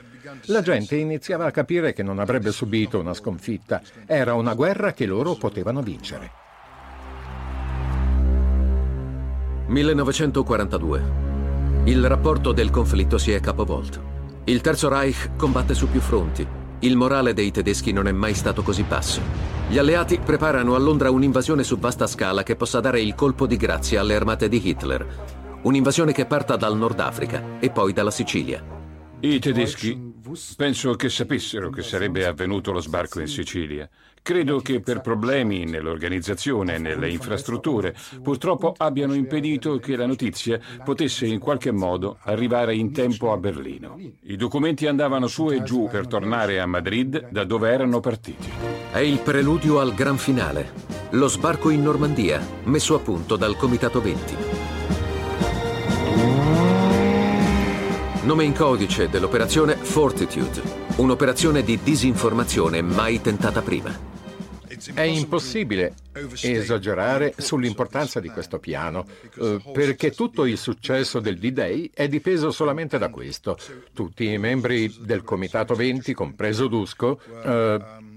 [0.46, 3.82] La gente iniziava a capire che non avrebbe subito una sconfitta.
[4.06, 6.30] Era una guerra che loro potevano vincere.
[9.66, 11.02] 1942.
[11.84, 14.10] Il rapporto del conflitto si è capovolto.
[14.44, 16.61] Il Terzo Reich combatte su più fronti.
[16.84, 19.20] Il morale dei tedeschi non è mai stato così basso.
[19.68, 23.56] Gli alleati preparano a Londra un'invasione su vasta scala che possa dare il colpo di
[23.56, 25.60] grazia alle armate di Hitler.
[25.62, 28.64] Un'invasione che parta dal Nord Africa e poi dalla Sicilia.
[29.20, 30.12] I tedeschi
[30.56, 33.88] penso che sapessero che sarebbe avvenuto lo sbarco in Sicilia.
[34.24, 37.92] Credo che per problemi nell'organizzazione e nelle infrastrutture
[38.22, 43.98] purtroppo abbiano impedito che la notizia potesse in qualche modo arrivare in tempo a Berlino.
[44.22, 48.48] I documenti andavano su e giù per tornare a Madrid da dove erano partiti.
[48.92, 50.70] È il preludio al gran finale,
[51.10, 54.36] lo sbarco in Normandia, messo a punto dal Comitato 20.
[58.22, 60.62] Nome in codice dell'operazione Fortitude,
[60.98, 64.10] un'operazione di disinformazione mai tentata prima.
[64.92, 65.94] È impossibile
[66.42, 69.06] esagerare sull'importanza di questo piano,
[69.38, 73.56] eh, perché tutto il successo del D-Day è dipeso solamente da questo.
[73.92, 78.11] Tutti i membri del Comitato 20, compreso Dusko, eh,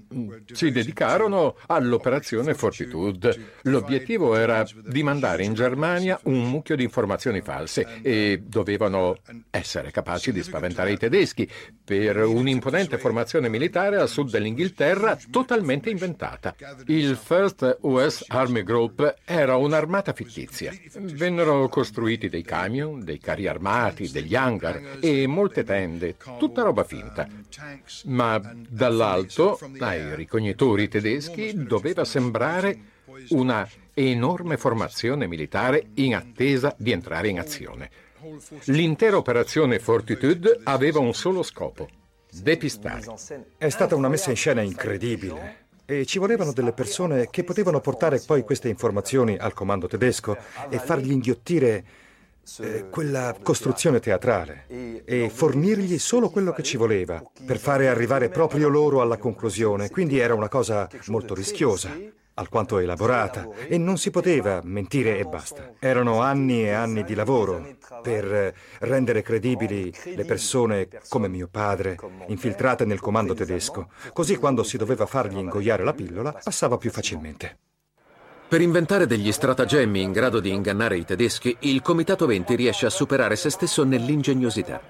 [0.52, 3.58] si dedicarono all'operazione Fortitude.
[3.62, 9.16] L'obiettivo era di mandare in Germania un mucchio di informazioni false e dovevano
[9.50, 11.48] essere capaci di spaventare i tedeschi
[11.84, 16.54] per un'imponente formazione militare a sud dell'Inghilterra totalmente inventata.
[16.86, 20.72] Il First US Army Group era un'armata fittizia.
[20.98, 27.26] Vennero costruiti dei camion, dei carri armati, degli hangar e molte tende, tutta roba finta.
[28.04, 32.78] Ma dall'alto, ai ricognitori tedeschi, doveva sembrare
[33.30, 37.90] una enorme formazione militare in attesa di entrare in azione.
[38.64, 41.88] L'intera operazione Fortitude aveva un solo scopo,
[42.30, 43.04] depistare.
[43.56, 45.64] È stata una messa in scena incredibile.
[45.88, 50.36] E ci volevano delle persone che potevano portare poi queste informazioni al comando tedesco
[50.68, 51.84] e fargli inghiottire
[52.90, 54.66] quella costruzione teatrale
[55.04, 59.90] e fornirgli solo quello che ci voleva per fare arrivare proprio loro alla conclusione.
[59.90, 61.90] Quindi era una cosa molto rischiosa,
[62.34, 65.72] alquanto elaborata, e non si poteva mentire e basta.
[65.78, 71.96] Erano anni e anni di lavoro per rendere credibili le persone come mio padre,
[72.28, 73.90] infiltrate nel comando tedesco.
[74.12, 77.58] Così quando si doveva fargli ingoiare la pillola, passava più facilmente.
[78.48, 82.90] Per inventare degli stratagemmi in grado di ingannare i tedeschi, il Comitato 20 riesce a
[82.90, 84.80] superare se stesso nell'ingegnosità.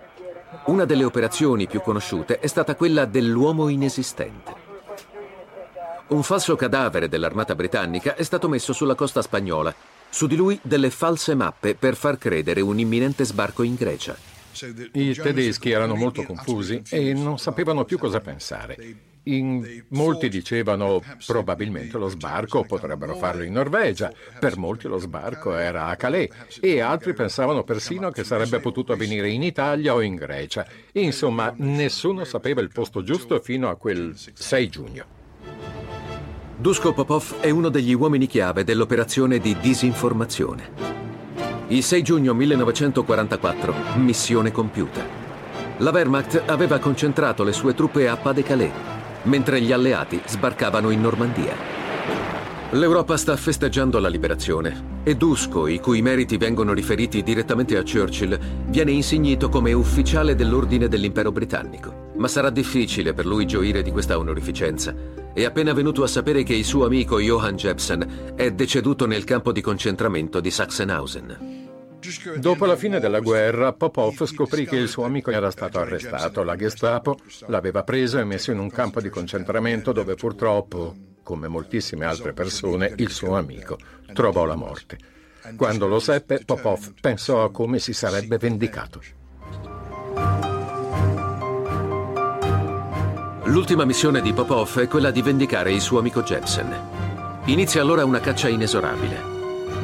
[0.66, 4.54] Una delle operazioni più conosciute è stata quella dell'uomo inesistente.
[6.08, 9.74] Un falso cadavere dell'armata britannica è stato messo sulla costa spagnola.
[10.10, 14.14] Su di lui delle false mappe per far credere un imminente sbarco in Grecia.
[14.92, 19.14] I tedeschi erano molto confusi e non sapevano più cosa pensare.
[19.28, 25.86] In molti dicevano probabilmente lo sbarco potrebbero farlo in Norvegia, per molti lo sbarco era
[25.86, 30.64] a Calais e altri pensavano persino che sarebbe potuto avvenire in Italia o in Grecia.
[30.92, 35.04] Insomma, nessuno sapeva il posto giusto fino a quel 6 giugno.
[36.56, 40.70] Dusko Popov è uno degli uomini chiave dell'operazione di disinformazione.
[41.66, 45.04] Il 6 giugno 1944, missione compiuta.
[45.78, 48.94] La Wehrmacht aveva concentrato le sue truppe a Pas-de-Calais
[49.26, 51.54] mentre gli alleati sbarcavano in Normandia.
[52.70, 58.36] L'Europa sta festeggiando la liberazione e Dusko, i cui meriti vengono riferiti direttamente a Churchill,
[58.66, 62.10] viene insignito come ufficiale dell'ordine dell'impero britannico.
[62.16, 64.92] Ma sarà difficile per lui gioire di questa onorificenza.
[65.32, 69.52] È appena venuto a sapere che il suo amico Johann Jebsen è deceduto nel campo
[69.52, 71.65] di concentramento di Sachsenhausen.
[72.36, 76.42] Dopo la fine della guerra, Popov scoprì che il suo amico era stato arrestato.
[76.42, 82.04] La Gestapo l'aveva preso e messo in un campo di concentramento dove purtroppo, come moltissime
[82.04, 83.78] altre persone, il suo amico
[84.12, 84.98] trovò la morte.
[85.56, 89.00] Quando lo seppe, Popov pensò a come si sarebbe vendicato.
[93.44, 97.44] L'ultima missione di Popov è quella di vendicare il suo amico Jepsen.
[97.44, 99.35] Inizia allora una caccia inesorabile.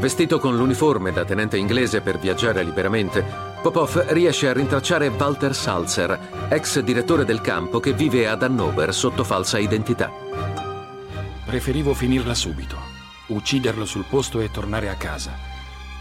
[0.02, 3.24] Vestito con l'uniforme da tenente inglese per viaggiare liberamente,
[3.62, 9.22] Popov riesce a rintracciare Walter Salzer, ex direttore del campo che vive ad Hannover sotto
[9.22, 10.10] falsa identità.
[11.44, 12.76] Preferivo finirla subito,
[13.28, 15.38] ucciderlo sul posto e tornare a casa.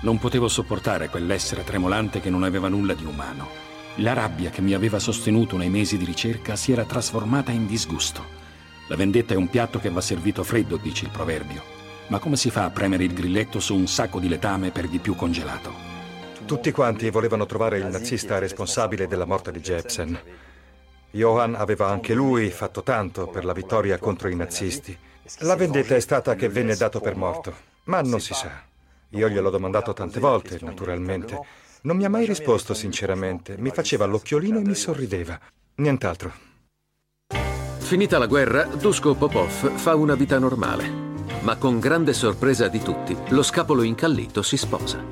[0.01, 3.49] Non potevo sopportare quell'essere tremolante che non aveva nulla di umano.
[3.97, 8.25] La rabbia che mi aveva sostenuto nei mesi di ricerca si era trasformata in disgusto.
[8.87, 11.80] La vendetta è un piatto che va servito freddo, dice il proverbio.
[12.11, 14.99] Ma come si fa a premere il grilletto su un sacco di letame per di
[14.99, 15.73] più congelato?
[16.45, 20.19] Tutti quanti volevano trovare il nazista responsabile della morte di Jepsen.
[21.11, 24.95] Johann aveva anche lui fatto tanto per la vittoria contro i nazisti.
[25.39, 27.55] La vendetta è stata che venne dato per morto,
[27.85, 28.61] ma non si sa.
[29.11, 31.39] Io gliel'ho domandato tante volte, naturalmente.
[31.83, 33.55] Non mi ha mai risposto sinceramente.
[33.57, 35.39] Mi faceva l'occhiolino e mi sorrideva.
[35.75, 36.33] Nient'altro.
[37.77, 41.10] Finita la guerra, Dusko Popov fa una vita normale
[41.41, 45.03] ma con grande sorpresa di tutti, lo scapolo incallito si sposa.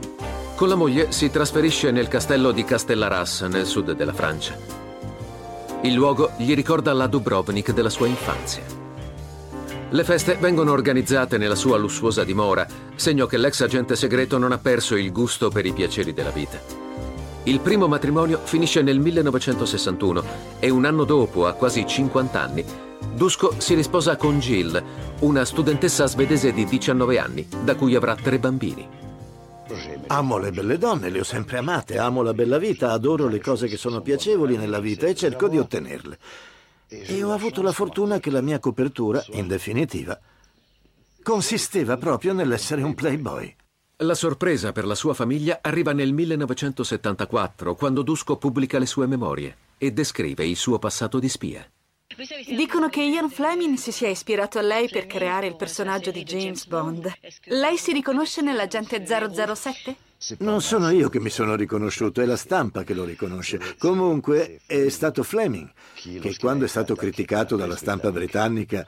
[0.55, 4.57] Con la moglie si trasferisce nel castello di Castellaras, nel sud della Francia.
[5.81, 8.63] Il luogo gli ricorda la Dubrovnik della sua infanzia.
[9.91, 14.57] Le feste vengono organizzate nella sua lussuosa dimora, segno che l'ex agente segreto non ha
[14.57, 16.59] perso il gusto per i piaceri della vita.
[17.43, 20.23] Il primo matrimonio finisce nel 1961
[20.59, 22.65] e un anno dopo, a quasi 50 anni,
[23.01, 24.81] Dusko si risposa con Jill,
[25.19, 28.87] una studentessa svedese di 19 anni, da cui avrà tre bambini.
[30.07, 33.67] Amo le belle donne, le ho sempre amate, amo la bella vita, adoro le cose
[33.67, 36.17] che sono piacevoli nella vita e cerco di ottenerle.
[36.87, 40.19] E ho avuto la fortuna che la mia copertura, in definitiva,
[41.21, 43.55] consisteva proprio nell'essere un playboy.
[43.97, 49.55] La sorpresa per la sua famiglia arriva nel 1974, quando Dusko pubblica le sue memorie
[49.77, 51.69] e descrive il suo passato di spia.
[52.47, 56.65] Dicono che Ian Fleming si sia ispirato a lei per creare il personaggio di James
[56.65, 57.11] Bond.
[57.45, 59.95] Lei si riconosce nell'agente 007?
[60.39, 63.75] Non sono io che mi sono riconosciuto, è la stampa che lo riconosce.
[63.77, 68.85] Comunque è stato Fleming che quando è stato criticato dalla stampa britannica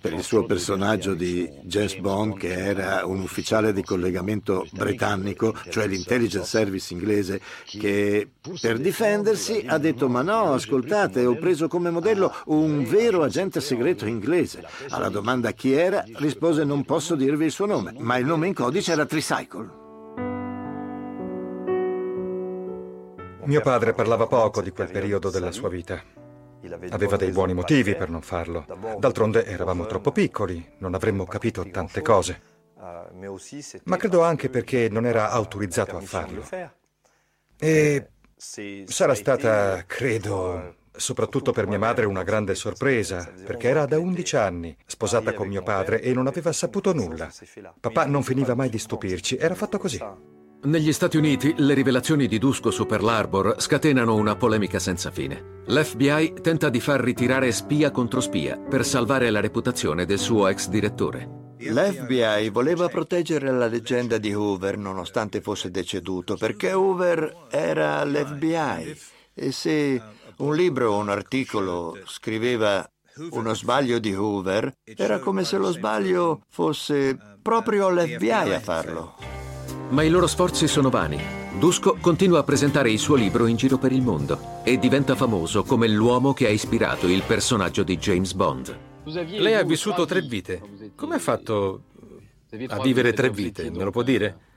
[0.00, 5.86] per il suo personaggio di James Bond, che era un ufficiale di collegamento britannico, cioè
[5.86, 8.28] l'intelligence service inglese, che
[8.60, 14.06] per difendersi ha detto ma no, ascoltate, ho preso come modello un vero agente segreto
[14.06, 14.64] inglese.
[14.90, 18.54] Alla domanda chi era, rispose non posso dirvi il suo nome, ma il nome in
[18.54, 19.86] codice era Tricycle.
[23.44, 26.17] Mio padre parlava poco di quel periodo della sua vita.
[26.90, 28.66] Aveva dei buoni motivi per non farlo.
[28.98, 32.40] D'altronde eravamo troppo piccoli, non avremmo capito tante cose.
[33.84, 36.44] Ma credo anche perché non era autorizzato a farlo.
[37.58, 44.36] E sarà stata, credo, soprattutto per mia madre, una grande sorpresa, perché era da 11
[44.36, 47.30] anni, sposata con mio padre e non aveva saputo nulla.
[47.80, 50.00] Papà non finiva mai di stupirci, era fatto così.
[50.60, 55.62] Negli Stati Uniti le rivelazioni di Dusko su Pearl Harbor scatenano una polemica senza fine.
[55.66, 60.66] L'FBI tenta di far ritirare spia contro spia per salvare la reputazione del suo ex
[60.66, 61.54] direttore.
[61.58, 68.98] L'FBI voleva proteggere la leggenda di Hoover nonostante fosse deceduto, perché Hoover era l'FBI.
[69.34, 70.02] E se
[70.38, 72.84] un libro o un articolo scriveva
[73.30, 79.37] uno sbaglio di Hoover, era come se lo sbaglio fosse proprio l'FBI a farlo.
[79.90, 81.18] Ma i loro sforzi sono vani.
[81.58, 85.62] Dusko continua a presentare il suo libro in giro per il mondo e diventa famoso
[85.62, 88.76] come l'uomo che ha ispirato il personaggio di James Bond.
[89.04, 90.60] Lei ha vissuto tre vite.
[90.94, 91.84] Come ha fatto
[92.68, 93.70] a vivere tre vite?
[93.70, 94.47] Me lo può dire?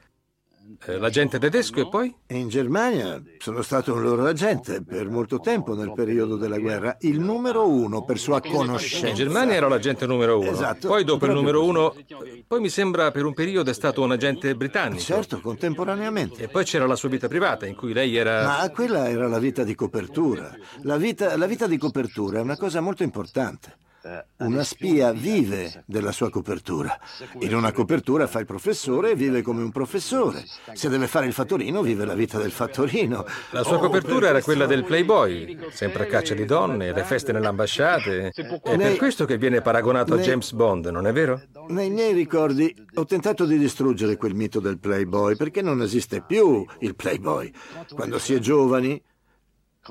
[0.85, 2.13] Eh, l'agente tedesco e poi?
[2.27, 7.19] In Germania sono stato un loro agente per molto tempo nel periodo della guerra, il
[7.19, 9.07] numero uno per sua conoscenza.
[9.07, 10.51] In Germania ero l'agente numero uno.
[10.51, 10.87] Esatto.
[10.87, 11.95] Poi dopo il numero uno,
[12.47, 15.01] poi mi sembra per un periodo è stato un agente britannico.
[15.01, 16.43] Certo, contemporaneamente.
[16.43, 18.45] E poi c'era la sua vita privata in cui lei era...
[18.45, 20.55] Ma quella era la vita di copertura.
[20.83, 23.77] La vita, la vita di copertura è una cosa molto importante.
[24.37, 26.99] Una spia vive della sua copertura.
[27.41, 30.43] In una copertura fa il professore e vive come un professore.
[30.73, 33.23] Se deve fare il fattorino, vive la vita del fattorino.
[33.51, 37.45] La sua copertura era quella del Playboy, sempre a caccia di donne, le feste nelle
[37.45, 38.31] ambasciate.
[38.33, 41.39] È per questo che viene paragonato a James Bond, non è vero?
[41.67, 46.65] Nei miei ricordi ho tentato di distruggere quel mito del Playboy perché non esiste più
[46.79, 47.51] il Playboy.
[47.93, 48.99] Quando si è giovani,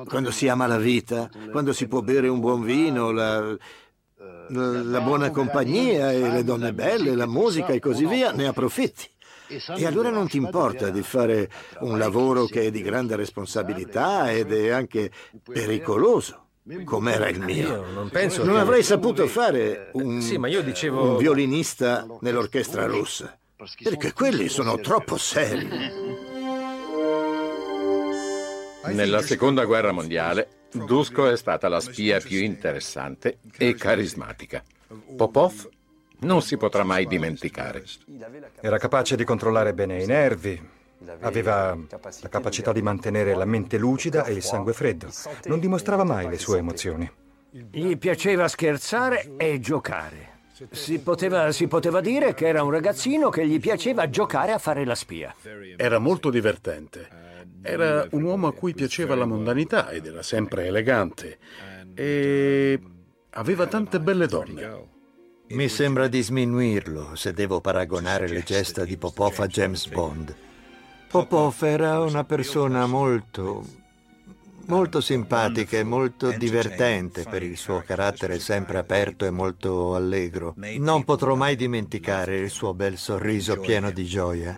[0.09, 3.57] quando si ama la vita, quando si può bere un buon vino, la
[4.53, 9.09] la buona compagnia e le donne belle, la musica e così via, ne approfitti.
[9.77, 14.53] E allora non ti importa di fare un lavoro che è di grande responsabilità ed
[14.53, 15.11] è anche
[15.43, 16.45] pericoloso,
[16.85, 17.69] come era il mio.
[17.69, 23.37] Io non penso Non che- avrei saputo fare un, Sì, dicevo- un violinista nell'orchestra russa,
[23.83, 25.69] perché quelli sono troppo seri.
[28.87, 34.63] Nella seconda guerra mondiale, Dusko è stata la spia più interessante e carismatica.
[35.17, 35.69] Popov
[36.21, 37.85] non si potrà mai dimenticare.
[38.61, 40.61] Era capace di controllare bene i nervi,
[41.21, 41.77] aveva
[42.21, 45.09] la capacità di mantenere la mente lucida e il sangue freddo.
[45.45, 47.11] Non dimostrava mai le sue emozioni.
[47.51, 50.39] Gli piaceva scherzare e giocare.
[50.71, 54.85] Si poteva, si poteva dire che era un ragazzino che gli piaceva giocare a fare
[54.85, 55.35] la spia.
[55.77, 57.30] Era molto divertente.
[57.63, 61.39] Era un uomo a cui piaceva la mondanità ed era sempre elegante.
[61.95, 62.81] E
[63.31, 64.99] aveva tante belle donne.
[65.49, 70.35] Mi sembra di sminuirlo se devo paragonare le gesta di Popov a James Bond.
[71.09, 73.65] Popov era una persona molto,
[74.67, 80.55] molto simpatica e molto divertente per il suo carattere sempre aperto e molto allegro.
[80.57, 84.57] Non potrò mai dimenticare il suo bel sorriso pieno di gioia.